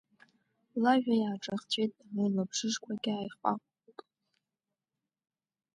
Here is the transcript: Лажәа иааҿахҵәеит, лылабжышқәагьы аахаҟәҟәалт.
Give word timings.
Лажәа 0.81 1.15
иааҿахҵәеит, 1.17 1.93
лылабжышқәагьы 2.15 3.11
аахаҟәҟәалт. 3.13 3.97